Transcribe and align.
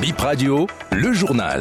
Bip 0.00 0.20
Radio, 0.20 0.68
le 0.92 1.12
journal. 1.12 1.60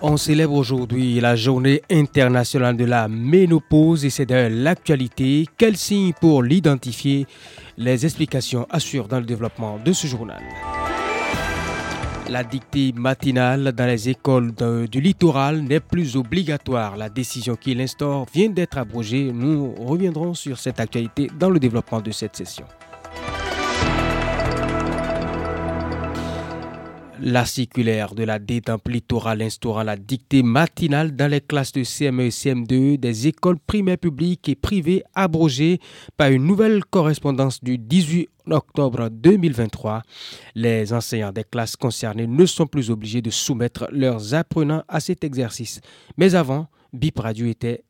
On 0.00 0.16
célèbre 0.16 0.54
aujourd'hui 0.54 1.18
la 1.18 1.34
journée 1.34 1.82
internationale 1.90 2.76
de 2.76 2.84
la 2.84 3.08
ménopause 3.08 4.04
et 4.04 4.10
c'est 4.10 4.26
de 4.26 4.48
l'actualité. 4.48 5.46
Quels 5.58 5.76
signes 5.76 6.12
pour 6.20 6.44
l'identifier 6.44 7.26
Les 7.78 8.04
explications 8.04 8.66
assurent 8.70 9.08
dans 9.08 9.18
le 9.18 9.24
développement 9.26 9.80
de 9.84 9.92
ce 9.92 10.06
journal. 10.06 10.40
La 12.28 12.44
dictée 12.44 12.92
matinale 12.94 13.72
dans 13.72 13.86
les 13.86 14.08
écoles 14.08 14.52
du 14.88 15.00
littoral 15.00 15.62
n'est 15.62 15.80
plus 15.80 16.16
obligatoire. 16.16 16.96
La 16.96 17.08
décision 17.08 17.56
qui 17.56 17.74
l'instaure 17.74 18.26
vient 18.32 18.50
d'être 18.50 18.78
abrogée. 18.78 19.32
Nous 19.32 19.74
reviendrons 19.74 20.34
sur 20.34 20.58
cette 20.58 20.78
actualité 20.78 21.28
dans 21.36 21.50
le 21.50 21.58
développement 21.58 22.00
de 22.00 22.12
cette 22.12 22.36
session. 22.36 22.66
La 27.28 27.44
circulaire 27.44 28.14
de 28.14 28.22
la 28.22 28.38
détente 28.38 28.86
littorale 28.86 29.42
instaurant 29.42 29.82
la 29.82 29.96
dictée 29.96 30.44
matinale 30.44 31.16
dans 31.16 31.28
les 31.28 31.40
classes 31.40 31.72
de 31.72 31.82
CME 31.82 32.26
et 32.26 32.28
CM2 32.28 32.98
des 32.98 33.26
écoles 33.26 33.58
primaires 33.58 33.98
publiques 33.98 34.48
et 34.48 34.54
privées 34.54 35.02
abrogée 35.12 35.80
par 36.16 36.28
une 36.30 36.44
nouvelle 36.46 36.84
correspondance 36.84 37.64
du 37.64 37.78
18 37.78 38.28
octobre 38.48 39.08
2023. 39.08 40.02
Les 40.54 40.92
enseignants 40.92 41.32
des 41.32 41.42
classes 41.42 41.74
concernées 41.74 42.28
ne 42.28 42.46
sont 42.46 42.68
plus 42.68 42.92
obligés 42.92 43.22
de 43.22 43.30
soumettre 43.30 43.88
leurs 43.90 44.32
apprenants 44.34 44.84
à 44.86 45.00
cet 45.00 45.24
exercice. 45.24 45.80
Mais 46.16 46.36
avant, 46.36 46.68
BIP 46.92 47.18
Radio 47.18 47.46
était 47.48 47.82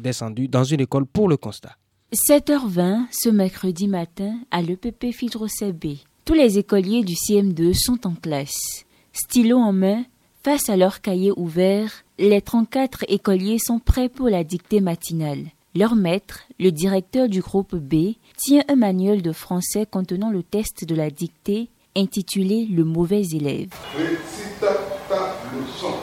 descendu 0.00 0.48
dans 0.48 0.64
une 0.64 0.80
école 0.80 1.06
pour 1.06 1.28
le 1.28 1.36
constat. 1.36 1.76
7h20 2.12 3.04
ce 3.12 3.28
mercredi 3.28 3.86
matin 3.86 4.40
à 4.50 4.62
l'EPP 4.62 5.12
Fidro 5.12 5.46
CB. 5.46 6.00
Tous 6.30 6.36
les 6.36 6.58
écoliers 6.58 7.02
du 7.02 7.14
CM2 7.14 7.74
sont 7.74 8.06
en 8.06 8.14
classe. 8.14 8.84
Stylo 9.12 9.58
en 9.58 9.72
main, 9.72 10.04
face 10.44 10.68
à 10.68 10.76
leur 10.76 11.00
cahier 11.00 11.32
ouvert, 11.36 12.04
les 12.20 12.40
34 12.40 13.04
écoliers 13.08 13.58
sont 13.58 13.80
prêts 13.80 14.08
pour 14.08 14.28
la 14.28 14.44
dictée 14.44 14.80
matinale. 14.80 15.46
Leur 15.74 15.96
maître, 15.96 16.42
le 16.60 16.70
directeur 16.70 17.28
du 17.28 17.40
groupe 17.40 17.74
B, 17.74 18.12
tient 18.38 18.62
un 18.68 18.76
manuel 18.76 19.22
de 19.22 19.32
français 19.32 19.86
contenant 19.90 20.30
le 20.30 20.44
test 20.44 20.84
de 20.84 20.94
la 20.94 21.10
dictée 21.10 21.68
intitulé 21.96 22.64
Le 22.70 22.84
mauvais 22.84 23.22
élève. 23.32 23.70
Récite 23.96 24.60
ta 24.60 25.34
leçon. 25.52 25.96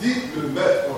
dit 0.00 0.14
le 0.34 0.48
maître. 0.48 0.88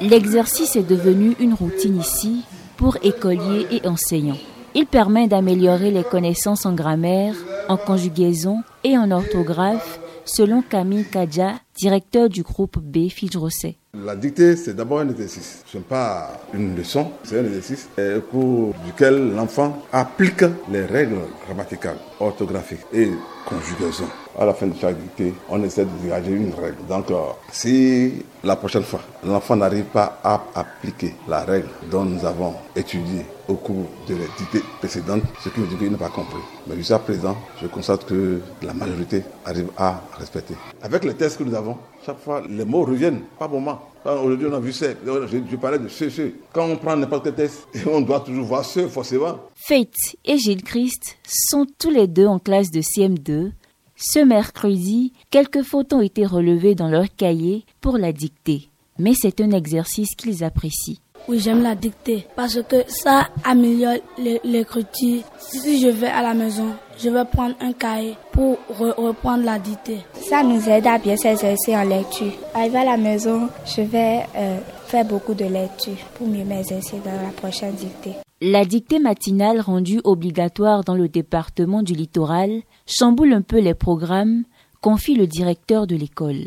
L'exercice 0.00 0.76
est 0.76 0.88
devenu 0.88 1.34
une 1.40 1.54
routine 1.54 1.98
ici 1.98 2.44
pour 2.76 2.98
écoliers 3.02 3.66
et 3.72 3.88
enseignants. 3.88 4.38
Il 4.78 4.84
permet 4.84 5.26
d'améliorer 5.26 5.90
les 5.90 6.04
connaissances 6.04 6.66
en 6.66 6.74
grammaire, 6.74 7.34
en 7.70 7.78
conjugaison 7.78 8.62
et 8.84 8.98
en 8.98 9.10
orthographe, 9.10 9.98
selon 10.26 10.60
Camille 10.60 11.06
Kadja, 11.06 11.54
directeur 11.74 12.28
du 12.28 12.42
groupe 12.42 12.78
B 12.78 13.08
Fidrosset. 13.08 13.76
La 13.94 14.14
dictée, 14.14 14.54
c'est 14.54 14.74
d'abord 14.76 14.98
un 14.98 15.08
exercice. 15.08 15.62
Ce 15.64 15.78
n'est 15.78 15.82
pas 15.82 16.42
une 16.52 16.76
leçon, 16.76 17.10
c'est 17.24 17.40
un 17.40 17.46
exercice 17.46 17.88
pour 18.30 18.74
lequel 18.86 19.34
l'enfant 19.34 19.82
applique 19.94 20.44
les 20.70 20.84
règles 20.84 21.20
grammaticales, 21.46 21.96
orthographiques 22.20 22.84
et 22.92 23.08
conjugaison. 23.46 24.04
À 24.38 24.44
la 24.44 24.52
fin 24.52 24.66
de 24.66 24.74
chaque 24.78 25.00
dictée, 25.00 25.32
on 25.48 25.64
essaie 25.64 25.86
de 25.86 26.02
dégager 26.02 26.32
une 26.32 26.52
règle. 26.52 26.84
Donc, 26.86 27.10
euh, 27.10 27.14
si 27.50 28.12
la 28.44 28.56
prochaine 28.56 28.82
fois, 28.82 29.00
l'enfant 29.24 29.56
n'arrive 29.56 29.84
pas 29.84 30.20
à 30.22 30.42
appliquer 30.54 31.14
la 31.26 31.44
règle 31.44 31.68
dont 31.90 32.04
nous 32.04 32.26
avons 32.26 32.52
étudié 32.76 33.24
au 33.48 33.54
cours 33.54 33.86
de 34.08 34.14
la 34.14 34.24
dictée 34.38 34.62
précédente, 34.78 35.22
ce 35.42 35.48
qui 35.48 35.60
veut 35.60 35.66
dire 35.66 35.78
qu'il 35.78 35.90
n'a 35.90 35.98
pas 35.98 36.08
compris. 36.08 36.40
Mais 36.66 36.76
jusqu'à 36.76 36.98
présent, 36.98 37.36
je 37.60 37.66
constate 37.66 38.04
que 38.06 38.40
la 38.62 38.72
majorité 38.74 39.22
arrive 39.44 39.68
à 39.76 40.02
respecter. 40.18 40.54
Avec 40.82 41.04
les 41.04 41.14
tests 41.14 41.38
que 41.38 41.44
nous 41.44 41.54
avons, 41.54 41.76
chaque 42.04 42.18
fois, 42.18 42.42
les 42.48 42.64
mots 42.64 42.84
reviennent, 42.84 43.22
pas 43.38 43.48
moment. 43.48 43.80
Aujourd'hui, 44.04 44.46
on 44.50 44.54
a 44.54 44.60
vu 44.60 44.72
ça. 44.72 44.86
Je, 45.04 45.56
parlais 45.56 45.78
de 45.78 45.88
ce, 45.88 46.08
ce. 46.08 46.30
Quand 46.52 46.66
on 46.66 46.76
prend 46.76 46.96
n'importe 46.96 47.24
quel 47.24 47.34
test, 47.34 47.66
on 47.90 48.00
doit 48.00 48.20
toujours 48.20 48.46
voir 48.46 48.64
ce, 48.64 48.86
forcément. 48.86 49.38
Faith 49.56 50.16
et 50.24 50.38
Gilles 50.38 50.62
Christ 50.62 51.18
sont 51.26 51.66
tous 51.78 51.90
les 51.90 52.06
deux 52.06 52.26
en 52.26 52.38
classe 52.38 52.70
de 52.70 52.80
CM2. 52.80 53.50
Ce 53.96 54.18
mercredi, 54.18 55.12
quelques 55.30 55.62
fautes 55.62 55.92
ont 55.92 56.02
été 56.02 56.26
relevées 56.26 56.74
dans 56.74 56.88
leur 56.88 57.06
cahier 57.16 57.64
pour 57.80 57.98
la 57.98 58.12
dictée. 58.12 58.68
Mais 58.98 59.14
c'est 59.14 59.40
un 59.40 59.50
exercice 59.50 60.14
qu'ils 60.16 60.44
apprécient. 60.44 60.96
Oui, 61.28 61.40
j'aime 61.40 61.62
la 61.62 61.74
dictée 61.74 62.24
parce 62.36 62.62
que 62.62 62.84
ça 62.86 63.26
améliore 63.44 63.96
l'écriture. 64.44 65.22
Si 65.38 65.80
je 65.80 65.88
vais 65.88 66.06
à 66.06 66.22
la 66.22 66.34
maison, 66.34 66.68
je 67.02 67.10
vais 67.10 67.24
prendre 67.24 67.56
un 67.60 67.72
cahier 67.72 68.14
pour 68.30 68.58
reprendre 68.68 69.44
la 69.44 69.58
dictée. 69.58 69.98
Ça 70.14 70.44
nous 70.44 70.68
aide 70.68 70.86
à 70.86 70.98
bien 70.98 71.16
s'exercer 71.16 71.76
en 71.76 71.82
lecture. 71.82 72.32
Arrivé 72.54 72.78
à 72.78 72.84
la 72.84 72.96
maison, 72.96 73.48
je 73.64 73.82
vais 73.82 74.20
euh, 74.36 74.58
faire 74.86 75.04
beaucoup 75.04 75.34
de 75.34 75.44
lecture 75.46 75.96
pour 76.14 76.28
mieux 76.28 76.44
m'exercer 76.44 77.00
dans 77.04 77.20
la 77.20 77.30
prochaine 77.36 77.74
dictée. 77.74 78.12
La 78.40 78.64
dictée 78.64 79.00
matinale 79.00 79.60
rendue 79.60 80.00
obligatoire 80.04 80.84
dans 80.84 80.94
le 80.94 81.08
département 81.08 81.82
du 81.82 81.94
littoral 81.94 82.62
chamboule 82.86 83.32
un 83.32 83.42
peu 83.42 83.58
les 83.58 83.74
programmes, 83.74 84.44
confie 84.80 85.14
le 85.16 85.26
directeur 85.26 85.86
de 85.88 85.96
l'école. 85.96 86.44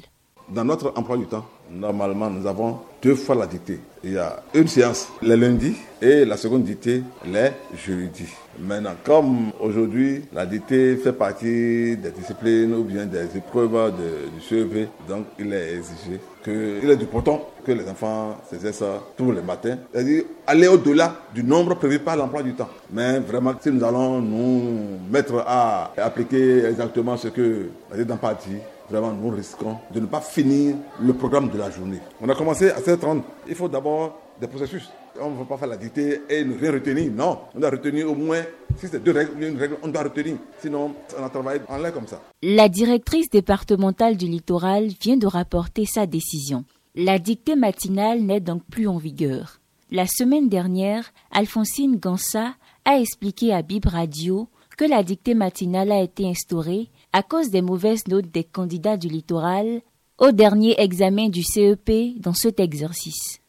Dans 0.50 0.66
notre 0.66 0.92
emploi 0.96 1.16
du 1.16 1.28
temps, 1.28 1.46
normalement, 1.72 2.28
nous 2.28 2.48
avons 2.48 2.80
deux 3.04 3.14
fois 3.14 3.36
la 3.36 3.46
dictée. 3.46 3.80
Il 4.04 4.14
y 4.14 4.18
a 4.18 4.42
une 4.56 4.68
séance 4.68 5.08
les 5.22 5.38
lundis 5.38 5.76
et 6.02 6.26
la 6.26 6.38
seconde 6.38 6.64
dictée 6.64 7.04
les 7.26 7.52
jeudis. 7.78 8.34
Maintenant, 8.60 8.96
comme 9.04 9.52
aujourd'hui, 9.60 10.24
la 10.34 10.48
dictée 10.48 10.96
fait 10.96 11.14
partie 11.14 11.98
des 11.98 12.10
disciplines 12.18 12.74
ou 12.74 12.84
bien 12.84 13.06
des 13.06 13.38
épreuves 13.38 13.94
du 13.96 14.42
CEV, 14.42 14.88
donc 15.08 15.26
il 15.38 15.54
est 15.54 15.76
exigé 15.76 16.20
qu'il 16.44 16.90
est 16.90 16.96
du 16.96 17.06
que 17.06 17.72
les 17.72 17.88
enfants 17.88 18.38
ça 18.72 19.04
tous 19.16 19.32
les 19.32 19.42
matins. 19.42 19.78
C'est-à-dire 19.94 20.24
aller 20.48 20.68
au-delà 20.68 21.14
du 21.34 21.44
nombre 21.44 21.76
prévu 21.76 22.00
par 22.00 22.16
l'emploi 22.16 22.42
du 22.42 22.54
temps. 22.54 22.70
Mais 22.92 23.20
vraiment, 23.20 23.54
si 23.62 23.70
nous 23.70 23.84
allons 23.84 24.20
nous 24.20 24.98
mettre 25.12 25.44
à 25.46 25.92
appliquer 25.98 26.66
exactement 26.66 27.18
ce 27.18 27.28
que 27.28 27.68
la 27.92 28.04
dans 28.04 28.18
partie, 28.18 28.58
vraiment 28.90 29.12
nous 29.12 29.30
risquons 29.30 29.78
de 29.94 30.00
ne 30.00 30.06
pas 30.06 30.22
finir 30.22 30.76
le 31.00 31.14
programme 31.14 31.50
de 31.50 31.58
la 31.58 31.70
journée. 31.70 32.00
On 32.22 32.30
a 32.30 32.36
commencé 32.36 32.70
à 32.72 32.80
7h30. 32.80 33.22
Il 33.48 33.56
faut 33.56 33.70
d'abord 33.70 34.20
des 34.40 34.48
processus. 34.48 34.90
On 35.22 35.32
ne 35.32 35.38
va 35.38 35.46
pas 35.46 35.58
faire 35.58 35.68
la 35.68 35.78
dictée 35.78 36.22
et 36.30 36.44
ne 36.46 36.58
rien 36.58 36.72
retenir. 36.72 37.12
Non, 37.12 37.40
on 37.54 37.60
doit 37.60 37.72
retenir 37.72 38.10
au 38.10 38.16
moins, 38.16 38.42
si 38.78 38.88
c'est 38.88 39.04
deux 39.04 39.12
règles, 39.12 39.44
une 39.44 39.58
règle, 39.58 39.78
on 39.84 39.90
doit 39.90 40.04
retenir. 40.04 40.38
Sinon, 40.60 40.94
on 41.20 41.24
a 41.24 41.30
travaillé 41.30 41.62
en 41.68 41.78
l'air 41.78 41.94
comme 41.94 42.08
ça. 42.08 42.22
La 42.42 42.70
directrice 42.70 43.30
départementale 43.30 44.16
du 44.16 44.28
littoral 44.28 44.88
vient 45.02 45.18
de 45.18 45.28
rapporter 45.28 45.86
sa 45.86 46.06
décision. 46.06 46.64
La 46.96 47.20
dictée 47.20 47.56
matinale 47.56 48.22
n'est 48.22 48.40
donc 48.40 48.64
plus 48.66 48.88
en 48.88 48.98
vigueur. 48.98 49.60
La 49.92 50.06
semaine 50.08 50.50
dernière, 50.50 51.12
Alphonsine 51.32 51.98
Gansa 51.98 52.54
a 52.86 53.00
expliqué 53.00 53.54
à 53.54 53.62
Bib 53.62 53.86
Radio 53.86 54.48
que 54.78 54.86
la 54.86 55.04
dictée 55.04 55.34
matinale 55.34 55.92
a 55.92 56.02
été 56.02 56.26
instaurée 56.26 56.90
à 57.14 57.24
cause 57.24 57.50
des 57.50 57.62
mauvaises 57.62 58.08
notes 58.08 58.32
des 58.32 58.44
candidats 58.44 58.98
du 58.98 59.08
littoral 59.08 59.82
au 60.18 60.32
dernier 60.32 60.80
examen 60.80 61.30
du 61.30 61.44
CEP 61.44 62.20
dans 62.20 62.34
cet 62.34 62.60
exercice. 62.60 63.40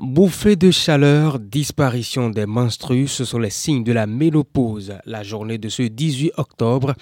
Bouffée 0.00 0.56
de 0.56 0.70
chaleur, 0.70 1.38
disparition 1.38 2.28
des 2.28 2.44
menstrues, 2.44 3.08
ce 3.08 3.24
sont 3.24 3.38
les 3.38 3.50
signes 3.50 3.84
de 3.84 3.92
la 3.92 4.06
ménopause. 4.06 4.94
La 5.06 5.22
journée 5.22 5.56
de 5.56 5.68
ce 5.68 5.82
18 5.82 6.32
octobre 6.36 6.94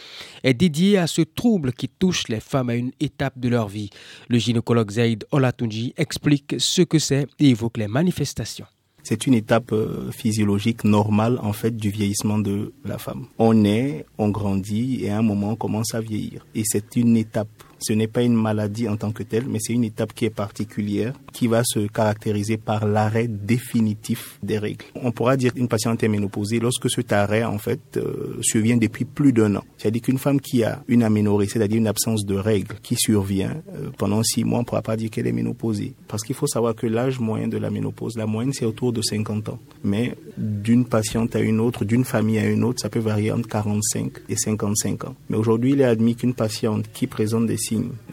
est 0.45 0.55
dédiée 0.55 0.99
à 0.99 1.07
ce 1.07 1.23
trouble 1.23 1.73
qui 1.73 1.89
touche 1.89 2.29
les 2.29 2.41
femmes 2.41 2.71
à 2.71 2.75
une 2.75 2.93
étape 3.01 3.39
de 3.41 3.49
leur 3.49 3.69
vie. 3.69 3.91
Le 4.29 4.39
gynécologue 4.39 4.93
Zaid 4.93 5.25
Olatunji 5.33 5.95
explique 5.97 6.55
ce 6.59 6.83
que 6.83 6.99
c'est 6.99 7.27
et 7.41 7.49
évoque 7.49 7.79
les 7.79 7.89
manifestations. 7.89 8.67
C'est 9.03 9.27
une 9.27 9.35
étape 9.35 9.73
euh, 9.73 10.11
physiologique 10.13 10.85
normale 10.85 11.39
en 11.43 11.53
fait 11.53 11.77
du 11.77 11.91
vieillissement 11.91 12.39
de 12.39 12.73
la 12.85 12.99
femme. 12.99 13.27
On 13.39 13.55
naît, 13.55 14.07
on 14.19 14.29
grandit 14.29 15.05
et 15.05 15.11
à 15.11 15.19
un 15.19 15.23
moment 15.23 15.51
on 15.51 15.57
commence 15.57 15.95
à 15.95 16.01
vieillir. 16.01 16.47
Et 16.55 16.63
c'est 16.65 16.97
une 16.97 17.17
étape 17.17 17.49
ce 17.83 17.93
n'est 17.93 18.07
pas 18.07 18.23
une 18.23 18.35
maladie 18.35 18.89
en 18.89 18.97
tant 18.97 19.13
que 19.13 19.23
telle, 19.23 19.45
mais 19.49 19.59
c'est 19.61 19.73
une 19.73 19.85
étape 19.85 20.13
qui 20.15 20.25
est 20.25 20.31
particulière, 20.31 21.15
qui 21.33 21.47
va 21.47 21.63
se 21.65 21.81
caractériser 21.87 22.57
par 22.57 22.87
l'arrêt 22.87 23.29
définitif 23.29 24.39
des 24.43 24.59
règles. 24.59 24.85
On 24.95 25.13
pourra 25.13 25.37
dire 25.37 25.53
qu'une 25.55 25.69
patiente 25.69 26.03
est 26.03 26.09
ménopausée 26.09 26.61
lorsque 26.61 26.91
cet 26.91 27.13
arrêt, 27.13 27.45
en 27.45 27.59
fait, 27.59 27.81
euh, 27.97 28.39
survient 28.41 28.77
depuis 28.77 29.05
plus 29.05 29.33
d'un 29.33 29.57
an. 29.57 29.65
C'est-à-dire 29.79 30.03
qu'une 30.03 30.19
femme 30.19 30.41
qui 30.41 30.65
a 30.65 30.83
une 30.89 31.03
aménorrhée, 31.03 31.47
c'est-à-dire 31.47 31.79
une 31.79 31.87
absence 31.87 32.25
de 32.25 32.35
règles 32.35 32.77
qui 32.83 32.97
survient 32.97 33.57
euh, 33.75 33.91
pendant 33.99 34.23
six 34.23 34.45
mois, 34.45 34.59
on 34.59 34.63
ne 34.63 34.67
pourra 34.67 34.83
pas 34.83 34.97
dire 34.97 35.11
qu'elle 35.11 35.27
est 35.27 35.33
ménopausée. 35.33 35.95
Parce 36.09 36.23
qu'il 36.23 36.35
faut 36.35 36.47
savoir 36.47 36.75
que 36.75 36.87
l'âge 36.87 37.19
moyen 37.19 37.49
de 37.49 37.59
la 37.59 37.71
ménopause, 37.71 38.17
la 38.17 38.27
moyenne, 38.27 38.53
c'est 38.53 38.65
autour 38.65 38.93
de 38.93 39.03
50 39.03 39.49
ans. 39.49 39.59
Mais 39.85 40.15
d'une 40.37 40.85
patiente 40.85 41.37
à 41.37 41.41
une 41.41 41.61
autre, 41.61 41.85
d'une 41.85 42.05
famille 42.05 42.39
à 42.39 42.49
une 42.49 42.65
autre, 42.65 42.81
ça 42.81 42.89
peut 42.89 43.01
varier 43.01 43.33
entre 43.33 43.49
45 43.49 44.13
et 44.29 44.37
55 44.37 45.05
ans. 45.05 45.15
Mais 45.29 45.37
aujourd'hui, 45.37 45.73
il 45.73 45.81
est 45.81 45.85
admis 45.85 46.15
qu'une 46.15 46.35
patiente 46.35 46.87
qui 46.93 47.07
présente 47.07 47.47
des 47.47 47.57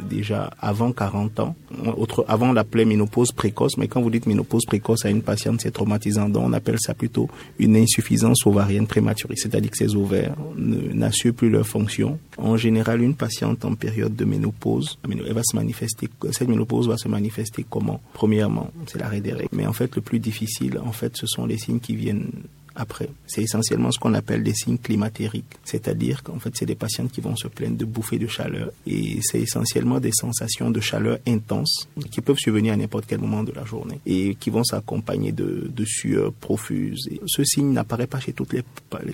déjà 0.09 0.51
avant 0.59 0.91
40 0.91 1.39
ans, 1.39 1.55
autre, 1.97 2.25
avant 2.27 2.51
l'appelait 2.51 2.85
ménopause 2.85 3.31
précoce, 3.31 3.77
mais 3.77 3.87
quand 3.87 4.01
vous 4.01 4.09
dites 4.09 4.25
ménopause 4.25 4.65
précoce 4.65 5.05
à 5.05 5.09
une 5.09 5.21
patiente, 5.21 5.61
c'est 5.61 5.71
traumatisant, 5.71 6.29
donc 6.29 6.43
on 6.45 6.53
appelle 6.53 6.77
ça 6.79 6.93
plutôt 6.93 7.29
une 7.57 7.75
insuffisance 7.75 8.45
ovarienne 8.45 8.87
prématurée, 8.87 9.35
c'est-à-dire 9.35 9.71
que 9.71 9.77
ses 9.77 9.95
ovaires 9.95 10.35
n'assurent 10.55 11.33
plus 11.33 11.49
leur 11.49 11.65
fonction. 11.65 12.19
En 12.37 12.57
général, 12.57 13.01
une 13.01 13.15
patiente 13.15 13.65
en 13.65 13.75
période 13.75 14.15
de 14.15 14.25
ménopause, 14.25 14.97
va 15.03 15.41
se 15.43 15.55
manifester, 15.55 16.09
cette 16.31 16.47
ménopause 16.47 16.87
va 16.87 16.97
se 16.97 17.07
manifester 17.07 17.65
comment? 17.69 18.01
Premièrement, 18.13 18.71
c'est 18.87 18.99
l'arrêt 18.99 19.21
des 19.21 19.33
règles, 19.33 19.49
mais 19.51 19.67
en 19.67 19.73
fait, 19.73 19.95
le 19.95 20.01
plus 20.01 20.19
difficile, 20.19 20.79
en 20.83 20.91
fait, 20.91 21.15
ce 21.15 21.27
sont 21.27 21.45
les 21.45 21.57
signes 21.57 21.79
qui 21.79 21.95
viennent 21.95 22.29
après. 22.75 23.09
C'est 23.27 23.43
essentiellement 23.43 23.91
ce 23.91 23.99
qu'on 23.99 24.13
appelle 24.13 24.43
des 24.43 24.53
signes 24.53 24.77
climatériques, 24.77 25.57
c'est-à-dire 25.63 26.23
qu'en 26.23 26.39
fait, 26.39 26.51
c'est 26.55 26.65
des 26.65 26.75
patients 26.75 27.07
qui 27.07 27.21
vont 27.21 27.35
se 27.35 27.47
plaindre 27.47 27.77
de 27.77 27.85
bouffées 27.85 28.17
de 28.17 28.27
chaleur 28.27 28.71
et 28.87 29.19
c'est 29.21 29.41
essentiellement 29.41 29.99
des 29.99 30.11
sensations 30.11 30.71
de 30.71 30.79
chaleur 30.79 31.17
intenses 31.27 31.87
qui 32.11 32.21
peuvent 32.21 32.37
survenir 32.37 32.73
à 32.73 32.77
n'importe 32.77 33.05
quel 33.07 33.19
moment 33.19 33.43
de 33.43 33.51
la 33.51 33.65
journée 33.65 33.99
et 34.05 34.35
qui 34.35 34.49
vont 34.49 34.63
s'accompagner 34.63 35.31
de, 35.31 35.69
de 35.73 35.85
sueur 35.85 36.33
profuse. 36.33 37.07
Et 37.11 37.21
ce 37.25 37.43
signe 37.43 37.71
n'apparaît 37.71 38.07
pas 38.07 38.19
chez 38.19 38.33
toutes 38.33 38.53
les, 38.53 38.63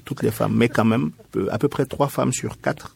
toutes 0.03 0.23
les 0.23 0.31
femmes, 0.31 0.55
mais 0.55 0.69
quand 0.69 0.85
même, 0.85 1.11
à 1.49 1.57
peu 1.57 1.67
près 1.67 1.85
trois 1.85 2.09
femmes 2.09 2.33
sur 2.33 2.59
quatre 2.59 2.95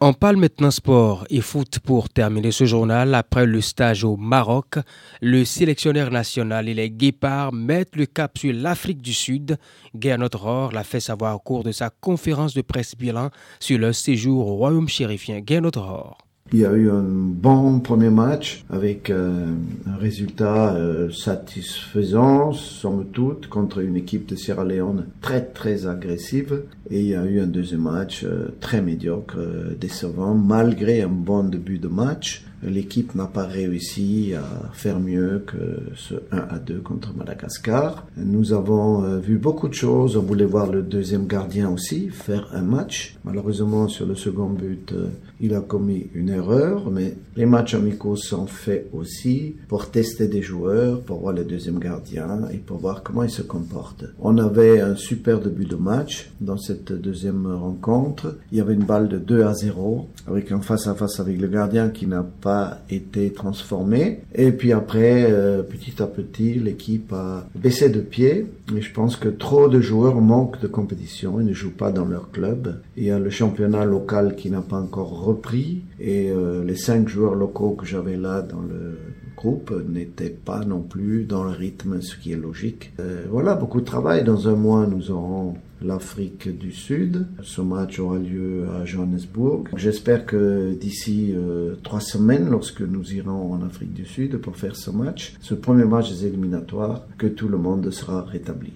On 0.00 0.12
parle 0.12 0.36
maintenant 0.36 0.70
sport 0.70 1.24
et 1.30 1.40
foot 1.40 1.78
pour 1.78 2.08
terminer 2.08 2.50
ce 2.50 2.64
journal. 2.64 3.14
Après 3.14 3.46
le 3.46 3.60
stage 3.60 4.04
au 4.04 4.16
Maroc, 4.16 4.74
le 5.22 5.44
sélectionneur 5.44 6.10
national 6.10 6.68
et 6.68 6.74
les 6.74 6.90
Guépards 6.90 7.52
mettent 7.52 7.96
le 7.96 8.06
cap 8.06 8.36
sur 8.36 8.52
l'Afrique 8.52 9.00
du 9.00 9.14
Sud. 9.14 9.56
Gernot 9.98 10.28
Rohr 10.34 10.72
l'a 10.72 10.84
fait 10.84 11.00
savoir 11.00 11.36
au 11.36 11.38
cours 11.38 11.62
de 11.62 11.72
sa 11.72 11.90
conférence 11.90 12.54
de 12.54 12.62
presse 12.62 12.96
bilan 12.96 13.30
sur 13.60 13.78
le 13.78 13.92
séjour 13.92 14.48
au 14.48 14.56
royaume 14.56 14.88
chérifien. 14.88 15.40
Gernot 15.46 15.70
Rohr. 15.74 16.18
Il 16.54 16.60
y 16.60 16.66
a 16.66 16.72
eu 16.72 16.88
un 16.88 17.02
bon 17.02 17.80
premier 17.80 18.10
match 18.10 18.64
avec 18.70 19.10
euh, 19.10 19.48
un 19.88 19.96
résultat 19.96 20.76
euh, 20.76 21.10
satisfaisant, 21.10 22.52
somme 22.52 23.06
toute, 23.12 23.48
contre 23.48 23.80
une 23.80 23.96
équipe 23.96 24.26
de 24.26 24.36
Sierra 24.36 24.62
Leone 24.62 25.06
très 25.20 25.44
très 25.46 25.88
agressive. 25.88 26.62
Et 26.90 27.00
il 27.00 27.06
y 27.06 27.16
a 27.16 27.24
eu 27.24 27.40
un 27.40 27.48
deuxième 27.48 27.82
match 27.82 28.22
euh, 28.22 28.54
très 28.60 28.80
médiocre, 28.80 29.36
décevant, 29.80 30.36
malgré 30.36 31.02
un 31.02 31.08
bon 31.08 31.42
début 31.42 31.78
de 31.78 31.88
match 31.88 32.44
l'équipe 32.66 33.14
n'a 33.14 33.26
pas 33.26 33.44
réussi 33.44 34.32
à 34.34 34.72
faire 34.72 34.98
mieux 34.98 35.44
que 35.46 35.92
ce 35.96 36.14
1 36.32 36.38
à 36.38 36.58
2 36.58 36.78
contre 36.78 37.14
Madagascar. 37.14 38.06
Nous 38.16 38.52
avons 38.52 39.18
vu 39.18 39.36
beaucoup 39.36 39.68
de 39.68 39.74
choses. 39.74 40.16
On 40.16 40.22
voulait 40.22 40.44
voir 40.44 40.70
le 40.70 40.82
deuxième 40.82 41.26
gardien 41.26 41.70
aussi 41.70 42.08
faire 42.08 42.48
un 42.54 42.62
match. 42.62 43.16
Malheureusement, 43.24 43.88
sur 43.88 44.06
le 44.06 44.14
second 44.14 44.48
but, 44.48 44.94
il 45.40 45.54
a 45.54 45.60
commis 45.60 46.08
une 46.14 46.30
erreur, 46.30 46.43
mais 46.90 47.14
les 47.36 47.46
matchs 47.46 47.74
amicaux 47.74 48.16
sont 48.16 48.46
faits 48.46 48.88
aussi 48.92 49.56
pour 49.68 49.90
tester 49.90 50.28
des 50.28 50.42
joueurs, 50.42 51.00
pour 51.00 51.20
voir 51.20 51.34
le 51.34 51.44
deuxième 51.44 51.78
gardien 51.78 52.48
et 52.52 52.58
pour 52.58 52.78
voir 52.78 53.02
comment 53.02 53.22
il 53.22 53.30
se 53.30 53.42
comporte. 53.42 54.04
On 54.20 54.38
avait 54.38 54.80
un 54.80 54.96
super 54.96 55.40
début 55.40 55.64
de 55.64 55.76
match 55.76 56.30
dans 56.40 56.58
cette 56.58 56.92
deuxième 56.92 57.46
rencontre. 57.46 58.36
Il 58.52 58.58
y 58.58 58.60
avait 58.60 58.74
une 58.74 58.84
balle 58.84 59.08
de 59.08 59.18
2 59.18 59.42
à 59.44 59.54
0 59.54 60.08
avec 60.26 60.52
un 60.52 60.60
face 60.60 60.86
à 60.86 60.94
face 60.94 61.20
avec 61.20 61.40
le 61.40 61.48
gardien 61.48 61.88
qui 61.88 62.06
n'a 62.06 62.22
pas 62.22 62.78
été 62.90 63.32
transformé. 63.32 64.20
Et 64.34 64.52
puis 64.52 64.72
après, 64.72 65.26
euh, 65.30 65.62
petit 65.62 66.02
à 66.02 66.06
petit, 66.06 66.54
l'équipe 66.54 67.12
a 67.12 67.46
baissé 67.54 67.88
de 67.88 68.00
pied. 68.00 68.46
Et 68.74 68.80
je 68.80 68.92
pense 68.92 69.16
que 69.16 69.28
trop 69.28 69.68
de 69.68 69.80
joueurs 69.80 70.20
manquent 70.20 70.60
de 70.60 70.66
compétition. 70.66 71.40
Ils 71.40 71.46
ne 71.46 71.52
jouent 71.52 71.76
pas 71.76 71.92
dans 71.92 72.04
leur 72.04 72.30
club. 72.30 72.80
Il 72.96 73.04
y 73.04 73.10
a 73.10 73.18
le 73.18 73.30
championnat 73.30 73.84
local 73.84 74.36
qui 74.36 74.50
n'a 74.50 74.62
pas 74.62 74.78
encore 74.78 75.24
repris. 75.24 75.82
Euh, 76.30 76.64
les 76.64 76.76
cinq 76.76 77.08
joueurs 77.08 77.34
locaux 77.34 77.70
que 77.72 77.86
j'avais 77.86 78.16
là 78.16 78.42
dans 78.42 78.60
le 78.60 78.98
groupe 79.36 79.72
n'étaient 79.88 80.30
pas 80.30 80.64
non 80.64 80.80
plus 80.80 81.24
dans 81.24 81.44
le 81.44 81.50
rythme, 81.50 82.00
ce 82.00 82.16
qui 82.16 82.32
est 82.32 82.36
logique. 82.36 82.92
Euh, 83.00 83.24
voilà, 83.30 83.54
beaucoup 83.54 83.80
de 83.80 83.84
travail. 83.84 84.24
Dans 84.24 84.48
un 84.48 84.54
mois, 84.54 84.86
nous 84.86 85.10
aurons 85.10 85.54
l'Afrique 85.82 86.48
du 86.56 86.72
Sud. 86.72 87.26
Ce 87.42 87.60
match 87.60 87.98
aura 87.98 88.18
lieu 88.18 88.66
à 88.80 88.84
Johannesburg. 88.84 89.68
J'espère 89.76 90.24
que 90.24 90.74
d'ici 90.74 91.34
euh, 91.34 91.74
trois 91.82 92.00
semaines, 92.00 92.48
lorsque 92.48 92.80
nous 92.80 93.12
irons 93.14 93.52
en 93.52 93.62
Afrique 93.62 93.92
du 93.92 94.06
Sud 94.06 94.38
pour 94.38 94.56
faire 94.56 94.76
ce 94.76 94.90
match, 94.90 95.34
ce 95.40 95.54
premier 95.54 95.84
match 95.84 96.10
des 96.10 96.26
éliminatoires, 96.26 97.06
que 97.18 97.26
tout 97.26 97.48
le 97.48 97.58
monde 97.58 97.90
sera 97.90 98.22
rétabli. 98.22 98.72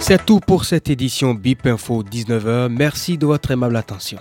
C'est 0.00 0.24
tout 0.24 0.40
pour 0.40 0.64
cette 0.64 0.88
édition 0.90 1.34
BIP 1.34 1.66
Info 1.66 2.02
19h. 2.02 2.68
Merci 2.68 3.18
de 3.18 3.26
votre 3.26 3.50
aimable 3.50 3.76
attention. 3.76 4.18